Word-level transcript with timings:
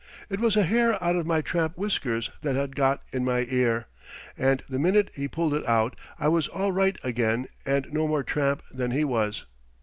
It 0.31 0.39
was 0.39 0.55
a 0.55 0.63
hair 0.63 0.95
out 1.03 1.15
of 1.15 1.27
my 1.27 1.41
tramp 1.41 1.77
whiskers 1.77 2.31
that 2.41 2.55
had 2.55 2.75
got 2.75 3.03
in 3.13 3.23
my 3.23 3.45
ear, 3.47 3.85
and 4.35 4.63
the 4.67 4.79
minute 4.79 5.11
he 5.13 5.27
pulled 5.27 5.53
it 5.53 5.63
out 5.67 5.95
I 6.17 6.27
was 6.27 6.47
all 6.47 6.71
right 6.71 6.97
again 7.03 7.45
and 7.67 7.85
no 7.91 8.07
more 8.07 8.23
tramp 8.23 8.63
than 8.71 8.89
he 8.89 9.03
was. 9.03 9.45